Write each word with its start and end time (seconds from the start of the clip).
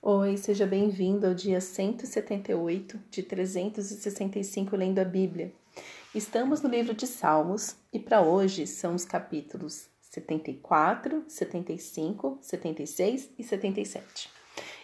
Oi, 0.00 0.36
seja 0.36 0.64
bem-vindo 0.64 1.26
ao 1.26 1.34
dia 1.34 1.60
178 1.60 3.00
de 3.10 3.20
365 3.20 4.76
lendo 4.76 5.00
a 5.00 5.04
Bíblia. 5.04 5.52
Estamos 6.14 6.62
no 6.62 6.68
livro 6.68 6.94
de 6.94 7.04
Salmos 7.04 7.74
e 7.92 7.98
para 7.98 8.22
hoje 8.22 8.64
são 8.64 8.94
os 8.94 9.04
capítulos 9.04 9.88
74, 10.02 11.24
75, 11.26 12.38
76 12.40 13.30
e 13.36 13.42
77. 13.42 14.30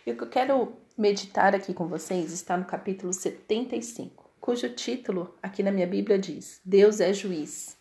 E 0.04 0.10
o 0.10 0.16
que 0.16 0.24
eu 0.24 0.28
quero 0.28 0.72
meditar 0.98 1.54
aqui 1.54 1.72
com 1.72 1.86
vocês 1.86 2.32
está 2.32 2.56
no 2.56 2.64
capítulo 2.64 3.12
75, 3.12 4.28
cujo 4.40 4.68
título 4.70 5.32
aqui 5.40 5.62
na 5.62 5.70
minha 5.70 5.86
Bíblia 5.86 6.18
diz: 6.18 6.60
Deus 6.64 6.98
é 6.98 7.12
juiz. 7.12 7.76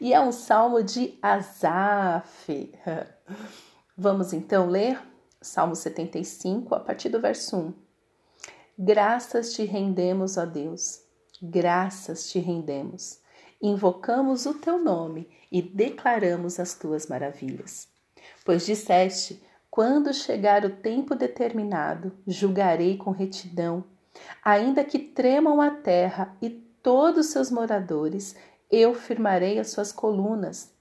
E 0.00 0.14
é 0.14 0.20
um 0.20 0.32
salmo 0.32 0.82
de 0.82 1.18
Asaf. 1.20 2.72
Vamos 3.94 4.32
então 4.32 4.70
ler 4.70 4.98
Salmo 5.40 5.76
75, 5.76 6.74
a 6.74 6.80
partir 6.80 7.08
do 7.10 7.20
verso 7.20 7.56
1. 7.56 7.74
Graças 8.76 9.52
te 9.52 9.64
rendemos, 9.64 10.36
ó 10.36 10.44
Deus, 10.44 11.00
graças 11.40 12.28
te 12.28 12.40
rendemos. 12.40 13.20
Invocamos 13.62 14.46
o 14.46 14.54
teu 14.54 14.82
nome 14.82 15.28
e 15.50 15.62
declaramos 15.62 16.58
as 16.58 16.74
tuas 16.74 17.06
maravilhas. 17.06 17.86
Pois 18.44 18.66
disseste: 18.66 19.40
quando 19.70 20.12
chegar 20.12 20.64
o 20.64 20.76
tempo 20.76 21.14
determinado, 21.14 22.12
julgarei 22.26 22.96
com 22.96 23.12
retidão. 23.12 23.84
Ainda 24.44 24.84
que 24.84 24.98
tremam 24.98 25.60
a 25.60 25.70
terra 25.70 26.36
e 26.42 26.50
todos 26.50 27.26
seus 27.26 27.48
moradores, 27.48 28.34
eu 28.68 28.92
firmarei 28.92 29.60
as 29.60 29.70
suas 29.70 29.92
colunas. 29.92 30.72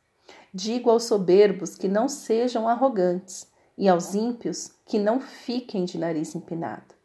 Digo 0.52 0.90
aos 0.90 1.04
soberbos 1.04 1.76
que 1.76 1.88
não 1.88 2.10
sejam 2.10 2.68
arrogantes 2.68 3.56
e 3.78 3.88
aos 3.88 4.16
ímpios 4.16 4.72
que 4.86 4.98
não 4.98 5.20
fiquem 5.20 5.86
de 5.86 5.98
nariz 5.98 6.34
empinado. 6.34 6.96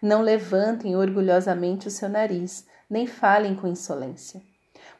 Não 0.00 0.22
levantem 0.22 0.96
orgulhosamente 0.96 1.88
o 1.88 1.90
seu 1.90 2.08
nariz, 2.08 2.66
nem 2.88 3.06
falem 3.06 3.54
com 3.54 3.66
insolência. 3.66 4.42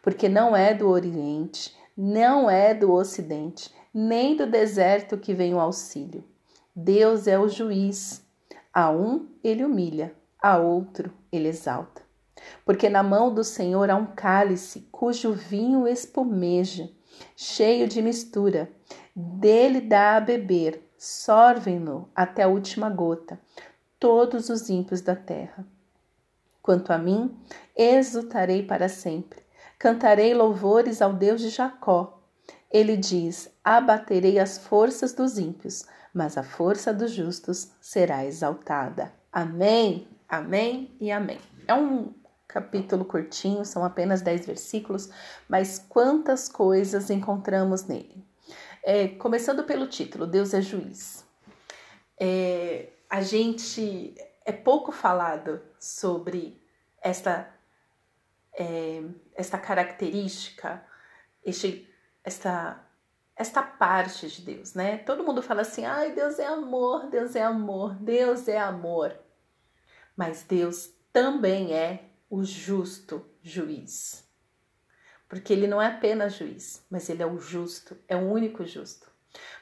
Porque 0.03 0.29
não 0.29 0.57
é 0.57 0.75
do 0.75 0.89
Oriente, 0.89 1.75
não 1.97 2.51
é 2.51 2.75
do 2.75 2.93
Ocidente, 2.93 3.73
nem 3.93 4.37
do 4.37 4.47
deserto 4.47 5.19
que 5.19 5.35
vem 5.35 5.55
o 5.55 5.61
auxílio. 5.61 6.25
Deus 6.75 7.27
é 7.27 7.39
o 7.39 7.49
juiz. 7.49 8.25
A 8.73 8.91
um 8.91 9.29
ele 9.43 9.65
humilha, 9.65 10.15
a 10.41 10.57
outro 10.59 11.13
ele 11.33 11.49
exalta. 11.49 12.03
Porque 12.65 12.89
na 12.89 13.03
mão 13.03 13.35
do 13.35 13.45
Senhor 13.45 13.91
há 13.91 13.97
um 13.97 14.07
cálice 14.07 14.89
cujo 14.91 15.33
vinho 15.33 15.87
espumeja, 15.87 16.89
cheio 17.37 17.89
de 17.89 18.01
mistura. 18.01 18.71
Dele 19.15 19.81
dá 19.81 20.17
a 20.17 20.21
beber 20.21 20.90
sorvem-no 21.01 22.11
até 22.15 22.43
a 22.43 22.49
última 22.49 22.91
gota, 22.91 23.41
todos 23.99 24.51
os 24.51 24.69
ímpios 24.69 25.01
da 25.01 25.17
terra. 25.17 25.67
Quanto 26.61 26.93
a 26.93 26.99
mim, 26.99 27.35
exultarei 27.75 28.63
para 28.63 28.87
sempre, 28.87 29.43
cantarei 29.79 30.35
louvores 30.35 31.01
ao 31.01 31.15
Deus 31.15 31.41
de 31.41 31.49
Jacó. 31.49 32.23
Ele 32.71 32.99
diz: 32.99 33.51
abaterei 33.65 34.39
as 34.39 34.59
forças 34.59 35.15
dos 35.15 35.39
ímpios, 35.39 35.87
mas 36.13 36.37
a 36.37 36.43
força 36.43 36.93
dos 36.93 37.13
justos 37.13 37.73
será 37.81 38.27
exaltada. 38.27 39.11
Amém, 39.33 40.07
amém 40.29 40.95
e 41.01 41.11
amém. 41.11 41.41
É 41.67 41.73
um 41.73 42.13
capítulo 42.47 43.07
curtinho, 43.07 43.65
são 43.65 43.83
apenas 43.83 44.21
dez 44.21 44.45
versículos, 44.45 45.09
mas 45.49 45.79
quantas 45.79 46.47
coisas 46.47 47.09
encontramos 47.09 47.85
nele. 47.87 48.29
É, 48.83 49.09
começando 49.09 49.65
pelo 49.65 49.87
título, 49.87 50.27
Deus 50.27 50.55
é 50.55 50.63
juiz. 50.63 51.25
É, 52.19 52.89
a 53.09 53.21
gente 53.21 54.15
é 54.45 54.53
pouco 54.53 54.91
falado 54.91 55.61
sobre 55.79 56.63
esta, 57.03 57.53
é, 58.55 59.03
esta 59.35 59.59
característica, 59.59 60.83
este, 61.45 61.89
esta, 62.25 62.83
esta 63.37 63.63
parte 63.63 64.29
de 64.29 64.43
Deus, 64.43 64.75
né? 64.75 64.99
Todo 64.99 65.25
mundo 65.25 65.43
fala 65.43 65.61
assim, 65.61 65.85
ai, 65.85 66.13
Deus 66.13 66.39
é 66.39 66.47
amor, 66.47 67.09
Deus 67.09 67.37
é 67.37 67.43
amor, 67.43 67.95
Deus 67.97 68.49
é 68.49 68.59
amor. 68.59 69.15
Mas 70.17 70.43
Deus 70.43 70.91
também 71.13 71.75
é 71.75 72.11
o 72.31 72.43
justo 72.45 73.27
juiz 73.43 74.30
porque 75.31 75.53
ele 75.53 75.69
não 75.69 75.81
é 75.81 75.87
apenas 75.87 76.35
juiz, 76.35 76.85
mas 76.91 77.09
ele 77.09 77.23
é 77.23 77.27
o 77.27 77.39
justo, 77.39 77.97
é 78.09 78.17
o 78.17 78.29
único 78.29 78.67
justo. 78.67 79.09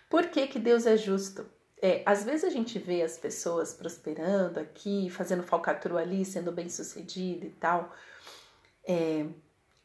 Por 0.09 0.29
que, 0.29 0.47
que 0.47 0.59
Deus 0.59 0.87
é 0.87 0.97
justo? 0.97 1.47
É, 1.81 2.03
às 2.07 2.25
vezes 2.25 2.45
a 2.45 2.49
gente 2.49 2.79
vê 2.79 3.03
as 3.03 3.19
pessoas 3.19 3.75
prosperando 3.75 4.59
aqui, 4.59 5.11
fazendo 5.11 5.43
falcatrua 5.43 6.01
ali, 6.01 6.25
sendo 6.25 6.51
bem 6.51 6.71
sucedido 6.71 7.45
e 7.45 7.51
tal, 7.51 7.95
é, 8.83 9.27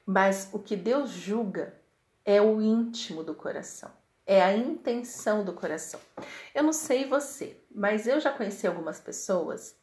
mas 0.05 0.49
o 0.53 0.57
que 0.57 0.77
Deus 0.77 1.09
julga 1.09 1.75
é 2.23 2.41
o 2.41 2.61
íntimo 2.61 3.21
do 3.21 3.35
coração, 3.35 3.91
é 4.25 4.41
a 4.41 4.55
intenção 4.55 5.43
do 5.43 5.51
coração. 5.51 5.99
Eu 6.55 6.63
não 6.63 6.71
sei 6.71 7.05
você, 7.05 7.57
mas 7.69 8.07
eu 8.07 8.21
já 8.21 8.31
conheci 8.31 8.65
algumas 8.65 9.01
pessoas 9.01 9.75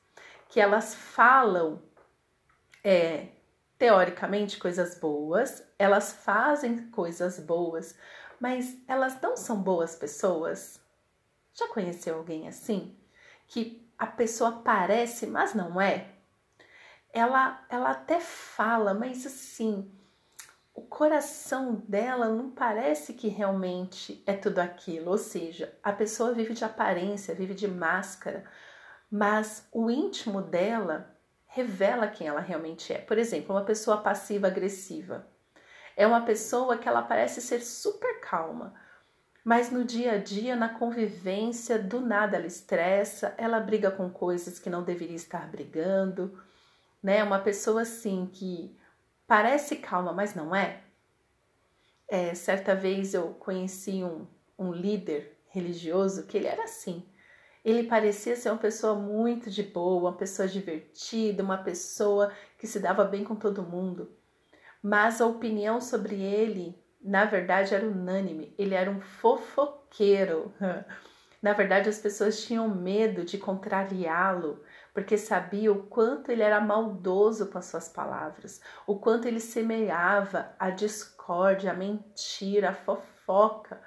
que 0.49 0.59
elas 0.59 0.95
falam 0.95 1.83
é, 2.83 3.29
teoricamente 3.81 4.59
coisas 4.59 5.01
boas, 5.01 5.67
elas 5.79 6.13
fazem 6.13 6.91
coisas 6.91 7.41
boas, 7.41 7.97
mas 8.39 8.77
elas 8.87 9.19
não 9.23 9.39
são 9.39 9.57
boas 9.63 9.97
pessoas. 9.97 10.79
Já 11.55 11.67
conheceu 11.69 12.17
alguém 12.17 12.47
assim? 12.47 12.95
Que 13.49 13.91
a 13.99 14.07
pessoa 14.07 14.61
parece, 14.63 15.27
mas 15.27 15.55
não 15.55 15.81
é? 15.81 16.09
Ela, 17.11 17.65
ela 17.71 17.93
até 17.93 18.21
fala, 18.21 18.93
mas 18.93 19.25
assim, 19.25 19.91
o 20.75 20.83
coração 20.83 21.83
dela 21.89 22.29
não 22.29 22.51
parece 22.51 23.15
que 23.15 23.29
realmente 23.29 24.23
é 24.27 24.35
tudo 24.35 24.59
aquilo. 24.59 25.11
Ou 25.11 25.19
seja, 25.19 25.75
a 25.83 25.91
pessoa 25.91 26.35
vive 26.35 26.53
de 26.53 26.67
aparência, 26.67 27.35
vive 27.35 27.55
de 27.55 27.67
máscara, 27.67 28.45
mas 29.11 29.67
o 29.73 29.91
íntimo 29.91 30.43
dela 30.43 31.19
revela 31.51 32.09
quem 32.09 32.27
ela 32.27 32.41
realmente 32.41 32.93
é. 32.93 32.99
Por 32.99 33.19
exemplo, 33.19 33.55
uma 33.55 33.65
pessoa 33.65 33.99
passiva-agressiva 33.99 35.27
é 35.97 36.07
uma 36.07 36.23
pessoa 36.23 36.79
que 36.79 36.89
ela 36.89 37.03
parece 37.03 37.43
ser 37.43 37.61
super 37.61 38.21
calma, 38.21 38.73
mas 39.45 39.71
no 39.71 39.85
dia 39.85 40.13
a 40.13 40.19
dia, 40.19 40.55
na 40.55 40.69
convivência, 40.69 41.79
do 41.79 42.01
nada 42.01 42.37
ela 42.37 42.47
estressa, 42.47 43.35
ela 43.37 43.59
briga 43.59 43.91
com 43.91 44.09
coisas 44.09 44.59
que 44.59 44.71
não 44.71 44.83
deveria 44.83 45.17
estar 45.17 45.51
brigando, 45.51 46.41
né? 47.03 47.23
Uma 47.25 47.41
pessoa 47.41 47.83
assim 47.83 48.31
que 48.33 48.77
parece 49.27 49.77
calma, 49.77 50.13
mas 50.13 50.35
não 50.35 50.55
é. 50.55 50.83
é 52.09 52.35
certa 52.35 52.75
vez 52.75 53.13
eu 53.13 53.35
conheci 53.35 54.05
um, 54.05 54.27
um 54.59 54.73
líder 54.73 55.37
religioso 55.49 56.27
que 56.27 56.37
ele 56.37 56.47
era 56.47 56.65
assim. 56.65 57.05
Ele 57.65 57.85
parecia 57.85 58.35
ser 58.37 58.51
uma 58.51 58.59
pessoa 58.59 58.95
muito 58.95 59.51
de 59.51 59.63
boa, 59.63 60.11
uma 60.11 60.17
pessoa 60.17 60.49
divertida, 60.49 61.43
uma 61.43 61.59
pessoa 61.59 62.33
que 62.59 62.67
se 62.67 62.81
dava 62.81 63.05
bem 63.05 63.23
com 63.23 63.35
todo 63.35 63.63
mundo. 63.63 64.11
Mas 64.83 65.21
a 65.21 65.27
opinião 65.27 65.81
sobre 65.81 66.21
ele, 66.23 66.83
na 67.03 67.27
verdade, 67.27 67.75
era 67.75 67.87
unânime. 67.87 68.55
Ele 68.59 68.75
era 68.75 68.91
um 68.91 69.01
fofoqueiro. 69.01 70.53
Na 71.43 71.55
verdade, 71.55 71.89
as 71.89 71.99
pessoas 71.99 72.45
tinham 72.45 72.69
medo 72.69 73.25
de 73.25 73.39
contrariá-lo, 73.39 74.63
porque 74.93 75.17
sabiam 75.17 75.75
o 75.75 75.83
quanto 75.85 76.31
ele 76.31 76.43
era 76.43 76.61
maldoso 76.61 77.47
com 77.47 77.57
as 77.57 77.65
suas 77.65 77.89
palavras, 77.89 78.61
o 78.87 78.99
quanto 78.99 79.27
ele 79.27 79.41
semeava 79.41 80.55
a 80.59 80.69
discórdia, 80.69 81.71
a 81.71 81.75
mentira, 81.75 82.71
a 82.71 82.75
fofoca 82.75 83.81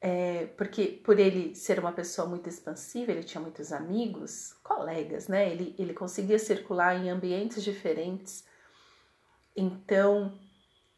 é, 0.00 0.46
porque 0.56 0.86
por 0.86 1.18
ele 1.18 1.54
ser 1.54 1.78
uma 1.78 1.92
pessoa 1.92 2.28
muito 2.28 2.48
expansiva, 2.48 3.10
ele 3.10 3.24
tinha 3.24 3.40
muitos 3.40 3.72
amigos, 3.72 4.52
colegas, 4.62 5.26
né? 5.26 5.50
Ele, 5.50 5.74
ele 5.78 5.92
conseguia 5.92 6.38
circular 6.38 6.96
em 6.96 7.10
ambientes 7.10 7.64
diferentes. 7.64 8.44
Então, 9.56 10.38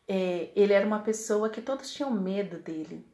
é, 0.06 0.50
ele 0.54 0.72
era 0.72 0.86
uma 0.86 1.00
pessoa 1.00 1.48
que 1.48 1.62
todos 1.62 1.92
tinham 1.92 2.10
medo 2.10 2.58
dele. 2.58 3.06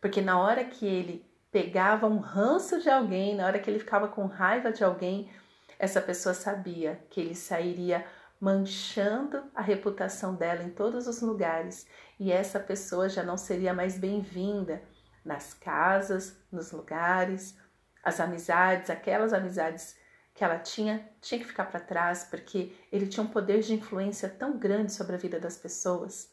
Porque 0.00 0.20
na 0.20 0.38
hora 0.38 0.64
que 0.64 0.84
ele 0.84 1.24
pegava 1.50 2.06
um 2.06 2.18
ranço 2.18 2.80
de 2.80 2.90
alguém, 2.90 3.34
na 3.34 3.46
hora 3.46 3.58
que 3.58 3.70
ele 3.70 3.78
ficava 3.78 4.08
com 4.08 4.26
raiva 4.26 4.72
de 4.72 4.84
alguém, 4.84 5.30
essa 5.78 6.00
pessoa 6.00 6.34
sabia 6.34 7.02
que 7.08 7.20
ele 7.20 7.34
sairia 7.34 8.04
manchando 8.40 9.44
a 9.54 9.62
reputação 9.62 10.34
dela 10.34 10.62
em 10.62 10.70
todos 10.70 11.06
os 11.06 11.22
lugares 11.22 11.86
e 12.18 12.32
essa 12.32 12.58
pessoa 12.58 13.08
já 13.08 13.22
não 13.22 13.36
seria 13.36 13.72
mais 13.72 13.96
bem-vinda 13.96 14.82
nas 15.24 15.54
casas, 15.54 16.36
nos 16.50 16.72
lugares, 16.72 17.56
as 18.02 18.20
amizades, 18.20 18.90
aquelas 18.90 19.32
amizades 19.32 19.96
que 20.34 20.42
ela 20.42 20.58
tinha, 20.58 21.08
tinha 21.20 21.38
que 21.40 21.46
ficar 21.46 21.66
para 21.66 21.80
trás, 21.80 22.24
porque 22.24 22.74
ele 22.90 23.06
tinha 23.06 23.24
um 23.24 23.28
poder 23.28 23.60
de 23.60 23.74
influência 23.74 24.28
tão 24.28 24.58
grande 24.58 24.92
sobre 24.92 25.14
a 25.14 25.18
vida 25.18 25.38
das 25.38 25.56
pessoas. 25.56 26.32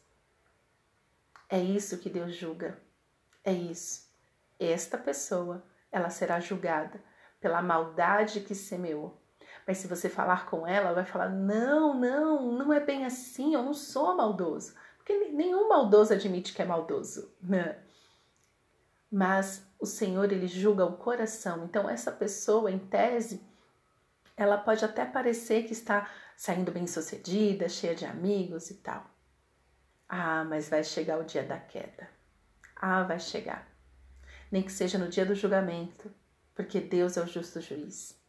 É 1.49 1.59
isso 1.59 1.97
que 1.97 2.09
Deus 2.09 2.35
julga. 2.35 2.79
É 3.43 3.51
isso. 3.51 4.07
Esta 4.59 4.97
pessoa, 4.97 5.63
ela 5.91 6.09
será 6.09 6.39
julgada 6.39 7.01
pela 7.39 7.61
maldade 7.61 8.41
que 8.41 8.53
semeou. 8.53 9.19
Mas 9.65 9.77
se 9.77 9.87
você 9.87 10.09
falar 10.09 10.45
com 10.45 10.67
ela, 10.67 10.87
ela 10.87 10.95
vai 10.95 11.05
falar: 11.05 11.29
não, 11.29 11.93
não, 11.93 12.51
não 12.51 12.73
é 12.73 12.79
bem 12.79 13.05
assim, 13.05 13.53
eu 13.53 13.63
não 13.63 13.73
sou 13.73 14.15
maldoso. 14.15 14.75
Porque 14.97 15.13
nenhum 15.29 15.67
maldoso 15.67 16.13
admite 16.13 16.53
que 16.53 16.61
é 16.61 16.65
maldoso. 16.65 17.33
Né? 17.41 17.77
Mas 19.11 19.65
o 19.79 19.85
Senhor, 19.85 20.31
ele 20.31 20.47
julga 20.47 20.85
o 20.85 20.97
coração. 20.97 21.65
Então, 21.65 21.89
essa 21.89 22.11
pessoa, 22.11 22.71
em 22.71 22.79
tese, 22.79 23.41
ela 24.37 24.57
pode 24.57 24.85
até 24.85 25.05
parecer 25.05 25.63
que 25.63 25.73
está 25.73 26.09
saindo 26.37 26.71
bem 26.71 26.87
sucedida, 26.87 27.67
cheia 27.67 27.95
de 27.95 28.05
amigos 28.05 28.69
e 28.69 28.75
tal. 28.75 29.05
Ah, 30.07 30.43
mas 30.43 30.69
vai 30.69 30.83
chegar 30.83 31.19
o 31.19 31.23
dia 31.23 31.43
da 31.43 31.59
queda. 31.59 32.09
Ah, 32.75 33.03
vai 33.03 33.19
chegar. 33.19 33.67
Nem 34.51 34.63
que 34.63 34.71
seja 34.71 34.97
no 34.97 35.09
dia 35.09 35.25
do 35.25 35.35
julgamento, 35.35 36.11
porque 36.55 36.79
Deus 36.79 37.17
é 37.17 37.21
o 37.21 37.27
justo 37.27 37.61
juiz 37.61 38.19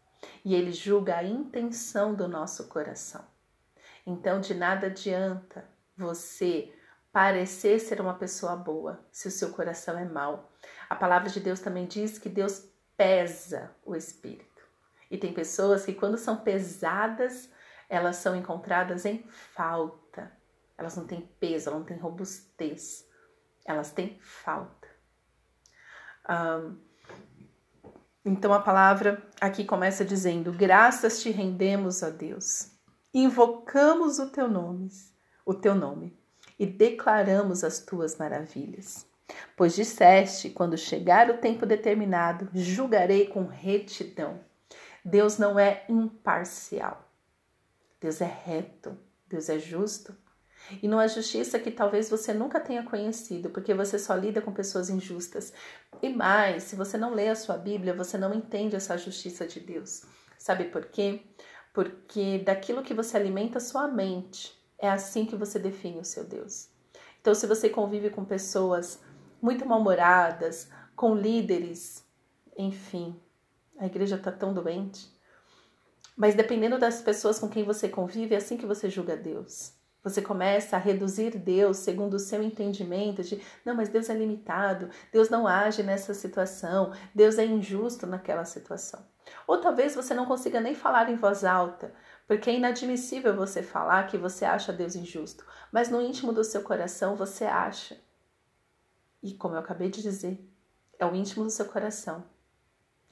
e 0.44 0.54
ele 0.54 0.72
julga 0.72 1.16
a 1.16 1.24
intenção 1.24 2.14
do 2.14 2.28
nosso 2.28 2.68
coração. 2.68 3.24
Então, 4.06 4.40
de 4.40 4.54
nada 4.54 4.86
adianta 4.86 5.64
você 5.96 6.72
parecer 7.12 7.78
ser 7.80 8.00
uma 8.00 8.14
pessoa 8.14 8.56
boa 8.56 9.04
se 9.10 9.28
o 9.28 9.30
seu 9.30 9.50
coração 9.50 9.98
é 9.98 10.04
mau. 10.04 10.50
A 10.88 10.94
palavra 10.94 11.28
de 11.28 11.40
Deus 11.40 11.60
também 11.60 11.86
diz 11.86 12.18
que 12.18 12.28
Deus 12.28 12.68
pesa 12.96 13.70
o 13.84 13.94
espírito. 13.96 14.62
E 15.10 15.18
tem 15.18 15.32
pessoas 15.32 15.84
que, 15.84 15.92
quando 15.92 16.16
são 16.16 16.36
pesadas, 16.36 17.50
elas 17.88 18.16
são 18.16 18.36
encontradas 18.36 19.04
em 19.04 19.24
falta. 19.28 20.30
Elas 20.78 20.96
não 20.96 21.06
têm 21.06 21.28
peso, 21.40 21.68
elas 21.68 21.80
não 21.80 21.86
têm 21.86 21.98
robustez. 21.98 23.06
Elas 23.64 23.90
têm 23.90 24.18
falta. 24.20 24.88
Um, 26.28 26.78
então 28.24 28.52
a 28.52 28.60
palavra 28.60 29.26
aqui 29.40 29.64
começa 29.64 30.04
dizendo: 30.04 30.52
Graças 30.52 31.22
te 31.22 31.30
rendemos 31.30 32.02
a 32.02 32.10
Deus. 32.10 32.70
Invocamos 33.12 34.18
o 34.18 34.30
teu 34.30 34.48
nome, 34.48 34.88
o 35.44 35.52
teu 35.52 35.74
nome, 35.74 36.16
e 36.60 36.66
declaramos 36.66 37.64
as 37.64 37.78
tuas 37.80 38.18
maravilhas. 38.18 39.06
Pois 39.56 39.74
disseste: 39.74 40.50
quando 40.50 40.76
chegar 40.76 41.30
o 41.30 41.38
tempo 41.38 41.64
determinado, 41.64 42.50
julgarei 42.52 43.26
com 43.26 43.46
retidão. 43.46 44.38
Deus 45.02 45.38
não 45.38 45.58
é 45.58 45.86
imparcial. 45.88 47.08
Deus 47.98 48.20
é 48.20 48.26
reto, 48.26 48.96
Deus 49.26 49.48
é 49.48 49.58
justo. 49.58 50.14
E 50.82 50.86
numa 50.86 51.08
justiça 51.08 51.58
que 51.58 51.70
talvez 51.70 52.10
você 52.10 52.34
nunca 52.34 52.60
tenha 52.60 52.82
conhecido, 52.82 53.48
porque 53.48 53.72
você 53.72 53.98
só 53.98 54.14
lida 54.14 54.42
com 54.42 54.52
pessoas 54.52 54.90
injustas. 54.90 55.54
E 56.02 56.10
mais, 56.10 56.64
se 56.64 56.76
você 56.76 56.98
não 56.98 57.14
lê 57.14 57.30
a 57.30 57.34
sua 57.34 57.56
Bíblia, 57.56 57.94
você 57.94 58.18
não 58.18 58.34
entende 58.34 58.76
essa 58.76 58.98
justiça 58.98 59.46
de 59.46 59.58
Deus. 59.58 60.02
Sabe 60.38 60.64
por 60.64 60.84
quê? 60.84 61.22
Porque 61.72 62.38
daquilo 62.38 62.82
que 62.82 62.92
você 62.92 63.16
alimenta 63.16 63.58
sua 63.58 63.88
mente, 63.88 64.59
é 64.80 64.88
assim 64.88 65.24
que 65.24 65.36
você 65.36 65.58
define 65.58 65.98
o 65.98 66.04
seu 66.04 66.24
Deus. 66.24 66.68
Então, 67.20 67.34
se 67.34 67.46
você 67.46 67.68
convive 67.68 68.10
com 68.10 68.24
pessoas 68.24 69.00
muito 69.40 69.66
mal-humoradas, 69.66 70.70
com 70.96 71.14
líderes, 71.14 72.04
enfim, 72.56 73.20
a 73.78 73.86
igreja 73.86 74.16
está 74.16 74.32
tão 74.32 74.52
doente. 74.52 75.08
Mas 76.16 76.34
dependendo 76.34 76.78
das 76.78 77.00
pessoas 77.00 77.38
com 77.38 77.48
quem 77.48 77.64
você 77.64 77.88
convive, 77.88 78.34
é 78.34 78.38
assim 78.38 78.56
que 78.56 78.66
você 78.66 78.90
julga 78.90 79.16
Deus. 79.16 79.72
Você 80.02 80.22
começa 80.22 80.76
a 80.76 80.78
reduzir 80.78 81.36
Deus 81.36 81.78
segundo 81.78 82.14
o 82.14 82.18
seu 82.18 82.42
entendimento 82.42 83.22
de, 83.22 83.40
não, 83.64 83.74
mas 83.74 83.90
Deus 83.90 84.08
é 84.08 84.14
limitado, 84.14 84.88
Deus 85.12 85.28
não 85.28 85.46
age 85.46 85.82
nessa 85.82 86.14
situação, 86.14 86.92
Deus 87.14 87.38
é 87.38 87.44
injusto 87.44 88.06
naquela 88.06 88.46
situação. 88.46 89.04
Ou 89.46 89.60
talvez 89.60 89.94
você 89.94 90.14
não 90.14 90.24
consiga 90.24 90.58
nem 90.58 90.74
falar 90.74 91.10
em 91.10 91.16
voz 91.16 91.44
alta, 91.44 91.92
porque 92.30 92.48
é 92.48 92.54
inadmissível 92.54 93.34
você 93.34 93.60
falar 93.60 94.06
que 94.06 94.16
você 94.16 94.44
acha 94.44 94.72
Deus 94.72 94.94
injusto, 94.94 95.44
mas 95.72 95.90
no 95.90 96.00
íntimo 96.00 96.32
do 96.32 96.44
seu 96.44 96.62
coração 96.62 97.16
você 97.16 97.44
acha. 97.44 97.98
E 99.20 99.34
como 99.34 99.56
eu 99.56 99.58
acabei 99.58 99.90
de 99.90 100.00
dizer, 100.00 100.38
é 100.96 101.04
o 101.04 101.12
íntimo 101.12 101.42
do 101.42 101.50
seu 101.50 101.64
coração 101.64 102.22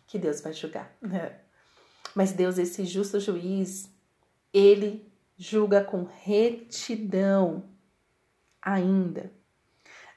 que 0.06 0.20
Deus 0.20 0.40
vai 0.40 0.52
julgar. 0.52 0.96
Mas 2.14 2.30
Deus, 2.30 2.58
esse 2.58 2.84
justo 2.84 3.18
juiz, 3.18 3.92
ele 4.52 5.12
julga 5.36 5.82
com 5.82 6.04
retidão 6.04 7.64
ainda. 8.62 9.32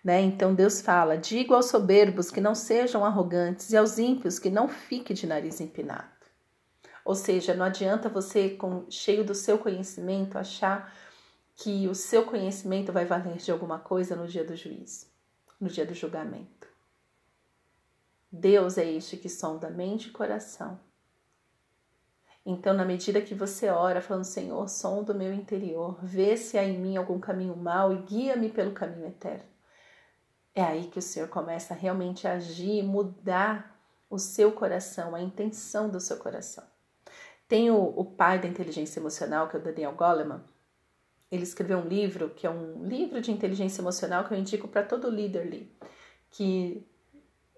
Né? 0.03 0.21
Então 0.21 0.53
Deus 0.53 0.79
fala: 0.79 1.17
digo 1.17 1.55
aos 1.55 1.65
soberbos 1.65 2.29
que 2.29 2.39
não 2.39 2.53
sejam 2.53 3.03
arrogantes 3.03 3.71
e 3.71 3.77
aos 3.77 3.97
ímpios 3.97 4.37
que 4.37 4.51
não 4.51 4.67
fique 4.67 5.11
de 5.11 5.25
nariz 5.25 5.59
empinado. 5.59 6.10
Ou 7.03 7.15
seja, 7.15 7.53
não 7.53 7.65
adianta 7.65 8.09
você, 8.09 8.51
com, 8.51 8.85
cheio 8.89 9.23
do 9.23 9.33
seu 9.33 9.57
conhecimento, 9.57 10.37
achar 10.37 10.93
que 11.55 11.87
o 11.87 11.95
seu 11.95 12.25
conhecimento 12.25 12.91
vai 12.91 13.05
valer 13.05 13.37
de 13.37 13.51
alguma 13.51 13.79
coisa 13.79 14.15
no 14.15 14.27
dia 14.27 14.43
do 14.43 14.55
juízo, 14.55 15.07
no 15.59 15.67
dia 15.67 15.85
do 15.85 15.93
julgamento. 15.93 16.67
Deus 18.31 18.77
é 18.77 18.89
este 18.89 19.17
que 19.17 19.29
sonda 19.29 19.69
mente 19.69 20.07
e 20.07 20.11
coração 20.11 20.79
então, 22.45 22.73
na 22.73 22.83
medida 22.83 23.21
que 23.21 23.35
você 23.35 23.69
ora, 23.69 24.01
falando, 24.01 24.23
Senhor, 24.23 24.67
som 24.67 25.03
do 25.03 25.13
meu 25.13 25.31
interior, 25.31 25.99
vê 26.01 26.35
se 26.35 26.57
há 26.57 26.63
em 26.63 26.79
mim 26.79 26.97
algum 26.97 27.19
caminho 27.19 27.55
mau 27.55 27.93
e 27.93 27.97
guia-me 27.97 28.49
pelo 28.49 28.71
caminho 28.71 29.07
eterno. 29.07 29.45
É 30.55 30.63
aí 30.63 30.87
que 30.87 30.99
o 30.99 31.01
Senhor 31.01 31.29
começa 31.29 31.73
a 31.73 31.77
realmente 31.77 32.27
agir, 32.27 32.83
mudar 32.83 33.79
o 34.09 34.17
seu 34.17 34.51
coração, 34.51 35.13
a 35.15 35.21
intenção 35.21 35.87
do 35.87 35.99
seu 35.99 36.17
coração. 36.17 36.63
Tem 37.51 37.69
o, 37.69 37.83
o 37.83 38.05
pai 38.05 38.39
da 38.39 38.47
inteligência 38.47 39.01
emocional, 39.01 39.49
que 39.49 39.57
é 39.57 39.59
o 39.59 39.61
Daniel 39.61 39.91
Goleman. 39.91 40.41
Ele 41.29 41.43
escreveu 41.43 41.79
um 41.79 41.85
livro, 41.85 42.29
que 42.29 42.47
é 42.47 42.49
um 42.49 42.87
livro 42.87 43.19
de 43.19 43.29
inteligência 43.29 43.81
emocional 43.81 44.23
que 44.23 44.33
eu 44.33 44.37
indico 44.37 44.69
para 44.69 44.83
todo 44.83 45.09
líder 45.09 45.41
ali, 45.41 45.77
que 46.29 46.87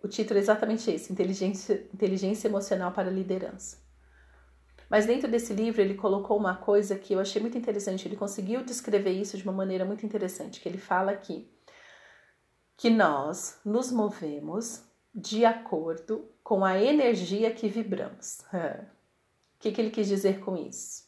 o 0.02 0.08
título 0.08 0.40
é 0.40 0.42
exatamente 0.42 0.90
esse, 0.90 1.14
Inteligência, 1.14 1.88
inteligência 1.94 2.48
Emocional 2.48 2.92
para 2.92 3.12
Liderança. 3.12 3.78
Mas 4.90 5.06
dentro 5.06 5.30
desse 5.30 5.54
livro 5.54 5.80
ele 5.80 5.94
colocou 5.94 6.38
uma 6.38 6.56
coisa 6.56 6.98
que 6.98 7.14
eu 7.14 7.20
achei 7.20 7.40
muito 7.40 7.60
interessante. 7.60 8.08
Ele 8.08 8.16
conseguiu 8.16 8.64
descrever 8.64 9.12
isso 9.12 9.38
de 9.38 9.44
uma 9.44 9.54
maneira 9.54 9.86
muito 9.86 10.04
interessante, 10.04 10.60
que 10.60 10.68
ele 10.68 10.80
fala 10.80 11.12
aqui 11.12 11.48
que 12.76 12.90
nós 12.90 13.60
nos 13.64 13.92
movemos 13.92 14.82
de 15.14 15.46
acordo 15.46 16.28
com 16.44 16.66
a 16.66 16.82
energia 16.82 17.52
que 17.52 17.68
vibramos. 17.68 18.40
Que, 19.64 19.72
que 19.72 19.80
ele 19.80 19.92
quis 19.92 20.10
dizer 20.10 20.42
com 20.42 20.58
isso? 20.58 21.06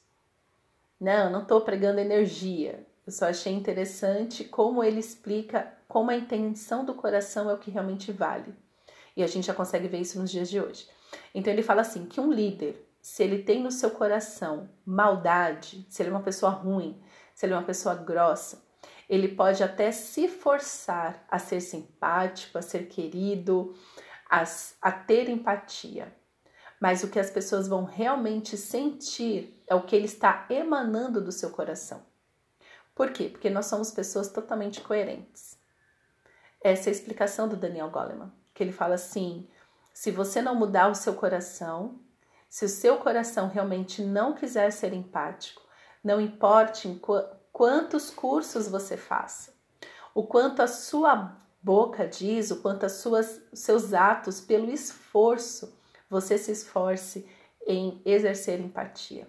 Não, 0.97 1.29
não 1.29 1.41
estou 1.41 1.59
pregando 1.59 1.99
energia. 1.99 2.87
Eu 3.05 3.11
só 3.11 3.25
achei 3.25 3.51
interessante 3.51 4.45
como 4.45 4.81
ele 4.81 4.97
explica 4.97 5.73
como 5.89 6.09
a 6.09 6.15
intenção 6.15 6.85
do 6.85 6.93
coração 6.93 7.49
é 7.49 7.53
o 7.53 7.57
que 7.57 7.69
realmente 7.69 8.13
vale. 8.13 8.55
E 9.13 9.21
a 9.21 9.27
gente 9.27 9.47
já 9.47 9.53
consegue 9.53 9.89
ver 9.89 9.99
isso 9.99 10.17
nos 10.17 10.31
dias 10.31 10.49
de 10.49 10.61
hoje. 10.61 10.87
Então 11.33 11.51
ele 11.51 11.63
fala 11.63 11.81
assim 11.81 12.05
que 12.05 12.21
um 12.21 12.31
líder 12.31 12.81
se 13.01 13.23
ele 13.23 13.43
tem 13.43 13.61
no 13.61 13.71
seu 13.71 13.91
coração 13.91 14.69
maldade, 14.85 15.85
se 15.89 16.01
ele 16.01 16.11
é 16.11 16.13
uma 16.13 16.23
pessoa 16.23 16.53
ruim, 16.53 16.97
se 17.33 17.45
ele 17.45 17.51
é 17.51 17.57
uma 17.57 17.65
pessoa 17.65 17.93
grossa, 17.93 18.65
ele 19.09 19.27
pode 19.27 19.61
até 19.61 19.91
se 19.91 20.29
forçar 20.29 21.25
a 21.29 21.37
ser 21.37 21.59
simpático, 21.59 22.57
a 22.57 22.61
ser 22.61 22.87
querido, 22.87 23.75
a, 24.29 24.45
a 24.81 24.91
ter 24.93 25.27
empatia. 25.27 26.15
Mas 26.79 27.03
o 27.03 27.09
que 27.09 27.19
as 27.19 27.29
pessoas 27.29 27.67
vão 27.67 27.83
realmente 27.83 28.57
sentir 28.57 29.61
é 29.67 29.73
o 29.75 29.83
que 29.83 29.95
ele 29.95 30.05
está 30.05 30.45
emanando 30.49 31.21
do 31.21 31.31
seu 31.31 31.49
coração. 31.49 32.03
Por 32.93 33.11
quê? 33.11 33.29
Porque 33.29 33.49
nós 33.49 33.65
somos 33.65 33.91
pessoas 33.91 34.29
totalmente 34.29 34.81
coerentes. 34.81 35.57
Essa 36.61 36.89
é 36.89 36.91
a 36.91 36.95
explicação 36.95 37.47
do 37.47 37.57
Daniel 37.57 37.89
Goleman, 37.89 38.31
que 38.53 38.63
ele 38.63 38.71
fala 38.71 38.95
assim: 38.95 39.47
se 39.93 40.11
você 40.11 40.41
não 40.41 40.55
mudar 40.55 40.89
o 40.89 40.95
seu 40.95 41.13
coração, 41.13 41.99
se 42.49 42.65
o 42.65 42.69
seu 42.69 42.97
coração 42.97 43.49
realmente 43.49 44.01
não 44.01 44.33
quiser 44.33 44.71
ser 44.71 44.93
empático, 44.93 45.61
não 46.03 46.21
importe 46.21 46.87
em 46.87 46.97
qu 46.97 47.13
quantos 47.51 48.09
cursos 48.09 48.67
você 48.67 48.97
faça, 48.97 49.53
o 50.13 50.23
quanto 50.23 50.61
a 50.61 50.67
sua 50.67 51.37
boca 51.61 52.07
diz, 52.07 52.51
o 52.51 52.61
quanto 52.61 52.87
suas, 52.89 53.41
seus 53.53 53.93
atos, 53.93 54.39
pelo 54.39 54.69
esforço, 54.69 55.74
você 56.09 56.37
se 56.37 56.51
esforce 56.51 57.27
em 57.67 58.01
exercer 58.05 58.59
empatia. 58.59 59.27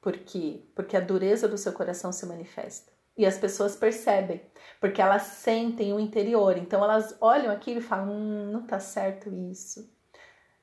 Por 0.00 0.16
quê? 0.18 0.62
Porque 0.74 0.96
a 0.96 1.00
dureza 1.00 1.48
do 1.48 1.58
seu 1.58 1.72
coração 1.72 2.12
se 2.12 2.24
manifesta. 2.26 2.92
E 3.16 3.26
as 3.26 3.36
pessoas 3.36 3.74
percebem, 3.74 4.40
porque 4.80 5.02
elas 5.02 5.22
sentem 5.22 5.92
o 5.92 5.98
interior. 5.98 6.56
Então 6.56 6.84
elas 6.84 7.16
olham 7.20 7.52
aquilo 7.52 7.80
e 7.80 7.82
falam: 7.82 8.10
hum, 8.10 8.50
não 8.52 8.64
tá 8.64 8.78
certo 8.78 9.28
isso 9.28 9.98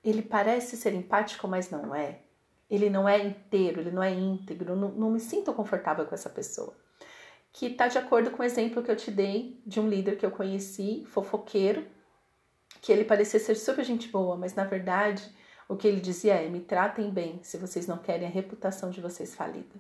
ele 0.06 0.22
parece 0.22 0.78
ser 0.78 0.94
empático, 0.94 1.48
mas 1.48 1.72
não 1.72 1.94
é. 1.94 2.20
Ele 2.70 2.92
não 2.92 3.10
é 3.10 3.26
inteiro, 3.26 3.82
ele 3.82 3.92
não 3.92 4.04
é 4.04 4.12
íntegro, 4.12 4.76
não, 4.76 4.90
não 4.92 5.10
me 5.10 5.20
sinto 5.20 5.52
confortável 5.52 6.06
com 6.06 6.14
essa 6.14 6.30
pessoa. 6.30 6.76
Que 7.52 7.68
está 7.68 7.88
de 7.88 7.98
acordo 7.98 8.30
com 8.30 8.44
o 8.44 8.46
exemplo 8.46 8.84
que 8.84 8.92
eu 8.92 8.96
te 8.96 9.10
dei 9.10 9.60
de 9.66 9.80
um 9.80 9.90
líder 9.90 10.18
que 10.18 10.26
eu 10.26 10.30
conheci, 10.30 11.04
fofoqueiro, 11.08 11.88
que 12.86 12.92
ele 12.92 13.04
parecia 13.04 13.40
ser 13.40 13.56
super 13.56 13.84
gente 13.84 14.10
boa, 14.10 14.38
mas 14.38 14.54
na 14.54 14.64
verdade 14.64 15.34
O 15.68 15.76
que 15.76 15.88
ele 15.88 16.00
dizia 16.00 16.36
é: 16.36 16.50
me 16.50 16.60
tratem 16.60 17.10
bem 17.10 17.40
se 17.44 17.58
vocês 17.58 17.88
não 17.88 17.98
querem 17.98 18.28
a 18.28 18.32
reputação 18.32 18.90
de 18.90 19.02
vocês 19.02 19.34
falida. 19.34 19.76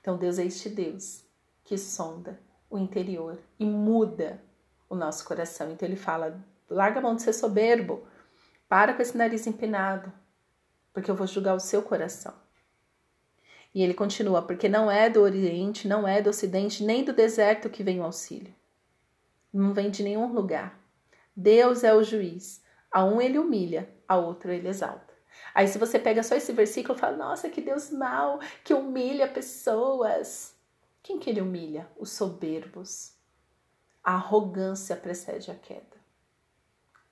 Então, 0.00 0.16
Deus 0.16 0.38
é 0.38 0.44
este 0.44 0.68
Deus 0.68 1.24
que 1.64 1.76
sonda 1.78 2.38
o 2.70 2.78
interior 2.78 3.38
e 3.58 3.64
muda 3.64 4.42
o 4.88 4.94
nosso 4.94 5.24
coração. 5.24 5.70
Então, 5.70 5.86
ele 5.86 5.96
fala: 5.96 6.40
larga 6.68 6.98
a 6.98 7.02
mão 7.02 7.14
de 7.14 7.22
ser 7.22 7.32
soberbo, 7.32 8.06
para 8.68 8.94
com 8.94 9.02
esse 9.02 9.16
nariz 9.16 9.46
empinado, 9.46 10.12
porque 10.92 11.10
eu 11.10 11.16
vou 11.16 11.26
julgar 11.26 11.54
o 11.54 11.60
seu 11.60 11.82
coração. 11.82 12.34
E 13.72 13.82
ele 13.82 13.94
continua: 13.94 14.42
porque 14.42 14.68
não 14.68 14.90
é 14.90 15.08
do 15.08 15.20
Oriente, 15.20 15.86
não 15.86 16.06
é 16.06 16.20
do 16.20 16.30
Ocidente, 16.30 16.82
nem 16.82 17.04
do 17.04 17.12
deserto 17.12 17.70
que 17.70 17.84
vem 17.84 18.00
o 18.00 18.04
auxílio. 18.04 18.54
Não 19.52 19.72
vem 19.72 19.90
de 19.90 20.02
nenhum 20.02 20.32
lugar. 20.32 20.85
Deus 21.36 21.84
é 21.84 21.94
o 21.94 22.02
juiz. 22.02 22.64
A 22.90 23.04
um 23.04 23.20
ele 23.20 23.38
humilha, 23.38 23.92
a 24.08 24.16
outro 24.16 24.50
ele 24.50 24.68
exalta. 24.68 25.14
Aí, 25.54 25.68
se 25.68 25.78
você 25.78 25.98
pega 25.98 26.22
só 26.22 26.34
esse 26.34 26.52
versículo, 26.52 26.98
fala: 26.98 27.16
Nossa, 27.16 27.50
que 27.50 27.60
Deus 27.60 27.90
mau, 27.90 28.40
que 28.64 28.72
humilha 28.72 29.28
pessoas. 29.28 30.54
Quem 31.02 31.18
que 31.18 31.28
ele 31.28 31.40
humilha? 31.40 31.88
Os 31.98 32.10
soberbos. 32.10 33.14
A 34.02 34.14
arrogância 34.14 34.96
precede 34.96 35.50
a 35.50 35.54
queda. 35.54 35.96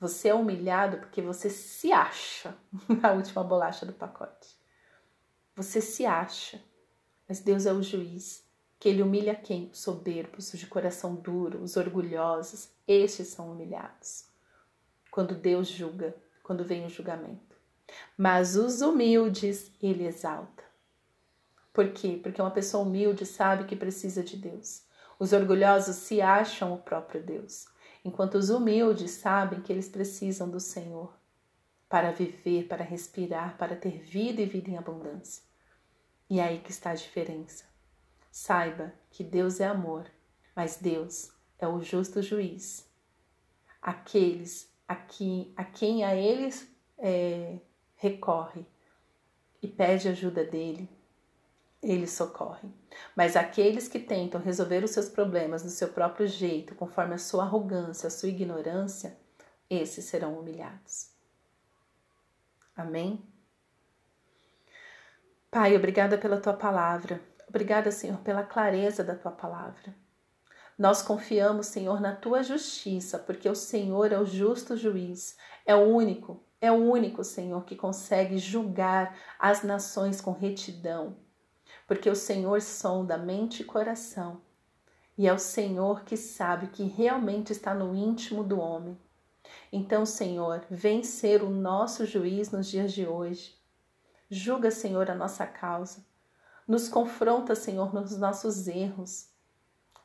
Você 0.00 0.28
é 0.28 0.34
humilhado 0.34 0.98
porque 0.98 1.22
você 1.22 1.48
se 1.48 1.92
acha 1.92 2.56
a 3.02 3.12
última 3.12 3.44
bolacha 3.44 3.86
do 3.86 3.92
pacote. 3.92 4.56
Você 5.56 5.80
se 5.80 6.04
acha, 6.04 6.62
mas 7.28 7.40
Deus 7.40 7.64
é 7.64 7.72
o 7.72 7.82
juiz, 7.82 8.43
que 8.78 8.88
ele 8.88 9.02
humilha 9.02 9.34
quem? 9.34 9.70
Os 9.72 9.80
soberbos, 9.80 10.52
os 10.52 10.60
de 10.60 10.66
coração 10.66 11.14
duro, 11.14 11.62
os 11.62 11.76
orgulhosos. 11.76 12.70
Estes 12.86 13.28
são 13.28 13.52
humilhados. 13.52 14.26
Quando 15.10 15.34
Deus 15.34 15.68
julga, 15.68 16.14
quando 16.42 16.64
vem 16.64 16.84
o 16.84 16.90
julgamento. 16.90 17.56
Mas 18.16 18.56
os 18.56 18.80
humildes 18.80 19.70
ele 19.82 20.06
exalta. 20.06 20.64
Por 21.72 21.92
quê? 21.92 22.20
Porque 22.22 22.40
uma 22.40 22.50
pessoa 22.50 22.84
humilde 22.84 23.26
sabe 23.26 23.64
que 23.64 23.74
precisa 23.74 24.22
de 24.22 24.36
Deus. 24.36 24.84
Os 25.18 25.32
orgulhosos 25.32 25.96
se 25.96 26.20
acham 26.20 26.74
o 26.74 26.78
próprio 26.78 27.22
Deus, 27.22 27.66
enquanto 28.04 28.34
os 28.34 28.50
humildes 28.50 29.12
sabem 29.12 29.60
que 29.60 29.72
eles 29.72 29.88
precisam 29.88 30.48
do 30.48 30.60
Senhor 30.60 31.12
para 31.88 32.12
viver, 32.12 32.66
para 32.66 32.84
respirar, 32.84 33.56
para 33.56 33.76
ter 33.76 33.98
vida 33.98 34.42
e 34.42 34.46
vida 34.46 34.70
em 34.70 34.76
abundância. 34.76 35.42
E 36.28 36.40
é 36.40 36.44
aí 36.44 36.58
que 36.60 36.70
está 36.70 36.90
a 36.90 36.94
diferença. 36.94 37.64
Saiba 38.34 38.92
que 39.12 39.22
Deus 39.22 39.60
é 39.60 39.64
amor, 39.64 40.10
mas 40.56 40.76
Deus 40.76 41.32
é 41.56 41.68
o 41.68 41.80
justo 41.80 42.20
juiz. 42.20 42.84
Aqueles 43.80 44.68
a, 44.88 44.96
que, 44.96 45.54
a 45.56 45.62
quem 45.62 46.02
a 46.02 46.16
eles 46.16 46.68
é, 46.98 47.60
recorre 47.94 48.66
e 49.62 49.68
pede 49.68 50.08
ajuda 50.08 50.44
dele, 50.44 50.90
ele 51.80 52.08
socorre. 52.08 52.68
Mas 53.14 53.36
aqueles 53.36 53.86
que 53.86 54.00
tentam 54.00 54.40
resolver 54.40 54.82
os 54.82 54.90
seus 54.90 55.08
problemas 55.08 55.62
do 55.62 55.70
seu 55.70 55.90
próprio 55.90 56.26
jeito, 56.26 56.74
conforme 56.74 57.14
a 57.14 57.18
sua 57.18 57.44
arrogância, 57.44 58.08
a 58.08 58.10
sua 58.10 58.30
ignorância, 58.30 59.16
esses 59.70 60.06
serão 60.06 60.36
humilhados. 60.40 61.08
Amém? 62.76 63.24
Pai, 65.52 65.76
obrigada 65.76 66.18
pela 66.18 66.40
tua 66.40 66.54
palavra. 66.54 67.22
Obrigada, 67.54 67.92
Senhor, 67.92 68.18
pela 68.18 68.42
clareza 68.42 69.04
da 69.04 69.14
tua 69.14 69.30
palavra. 69.30 69.94
Nós 70.76 71.02
confiamos, 71.02 71.68
Senhor, 71.68 72.00
na 72.00 72.12
tua 72.12 72.42
justiça, 72.42 73.16
porque 73.16 73.48
o 73.48 73.54
Senhor 73.54 74.10
é 74.10 74.18
o 74.18 74.26
justo 74.26 74.76
juiz, 74.76 75.36
é 75.64 75.72
o 75.72 75.82
único, 75.82 76.42
é 76.60 76.72
o 76.72 76.74
único, 76.74 77.22
Senhor, 77.22 77.64
que 77.64 77.76
consegue 77.76 78.38
julgar 78.38 79.16
as 79.38 79.62
nações 79.62 80.20
com 80.20 80.32
retidão, 80.32 81.16
porque 81.86 82.10
o 82.10 82.16
Senhor 82.16 82.60
sonda 82.60 83.16
mente 83.16 83.62
e 83.62 83.64
coração, 83.64 84.40
e 85.16 85.28
é 85.28 85.32
o 85.32 85.38
Senhor 85.38 86.02
que 86.02 86.16
sabe 86.16 86.66
que 86.66 86.82
realmente 86.82 87.52
está 87.52 87.72
no 87.72 87.94
íntimo 87.94 88.42
do 88.42 88.58
homem. 88.58 88.98
Então, 89.72 90.04
Senhor, 90.04 90.64
vem 90.68 91.04
ser 91.04 91.40
o 91.40 91.50
nosso 91.50 92.04
juiz 92.04 92.50
nos 92.50 92.66
dias 92.66 92.92
de 92.92 93.06
hoje. 93.06 93.56
Julga, 94.28 94.72
Senhor, 94.72 95.08
a 95.08 95.14
nossa 95.14 95.46
causa. 95.46 96.04
Nos 96.66 96.88
confronta, 96.88 97.54
Senhor, 97.54 97.92
nos 97.92 98.16
nossos 98.16 98.66
erros. 98.66 99.28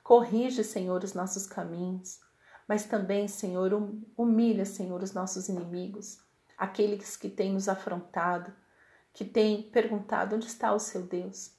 Corrige, 0.04 0.62
Senhor, 0.62 1.02
os 1.02 1.14
nossos 1.14 1.48
caminhos. 1.48 2.20
Mas 2.68 2.84
também, 2.84 3.30
Senhor, 3.30 3.74
hum, 3.74 4.04
humilha, 4.18 4.66
Senhor, 4.66 5.02
os 5.02 5.14
nossos 5.14 5.48
inimigos, 5.48 6.20
aqueles 6.58 7.16
que 7.16 7.30
têm 7.30 7.54
nos 7.54 7.70
afrontado, 7.70 8.54
que 9.14 9.24
têm 9.24 9.64
perguntado 9.64 10.36
onde 10.36 10.48
está 10.48 10.74
o 10.74 10.80
seu 10.80 11.04
Deus. 11.04 11.54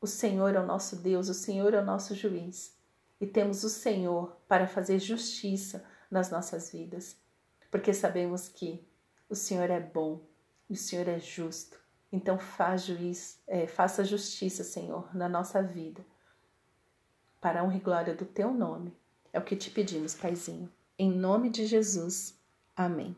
O 0.00 0.08
Senhor 0.08 0.52
é 0.56 0.60
o 0.60 0.66
nosso 0.66 0.96
Deus, 0.96 1.28
o 1.28 1.34
Senhor 1.34 1.72
é 1.72 1.80
o 1.80 1.84
nosso 1.84 2.12
juiz. 2.12 2.76
E 3.20 3.26
temos 3.28 3.62
o 3.62 3.70
Senhor 3.70 4.36
para 4.48 4.66
fazer 4.66 4.98
justiça 4.98 5.84
nas 6.10 6.30
nossas 6.30 6.72
vidas, 6.72 7.16
porque 7.70 7.94
sabemos 7.94 8.48
que 8.48 8.84
o 9.28 9.36
Senhor 9.36 9.70
é 9.70 9.78
bom, 9.78 10.20
o 10.68 10.74
Senhor 10.74 11.06
é 11.06 11.20
justo 11.20 11.81
então 12.12 12.38
faz 12.38 12.84
juiz, 12.84 13.42
é, 13.48 13.66
faça 13.66 14.04
justiça, 14.04 14.62
Senhor, 14.62 15.08
na 15.16 15.28
nossa 15.28 15.62
vida. 15.62 16.04
Para 17.40 17.60
a 17.60 17.64
honra 17.64 17.76
e 17.76 17.80
glória 17.80 18.14
do 18.14 18.26
teu 18.26 18.52
nome. 18.52 18.94
É 19.32 19.38
o 19.38 19.44
que 19.44 19.56
te 19.56 19.70
pedimos, 19.70 20.14
Paizinho. 20.14 20.70
Em 20.98 21.10
nome 21.10 21.48
de 21.48 21.64
Jesus. 21.64 22.38
Amém. 22.76 23.16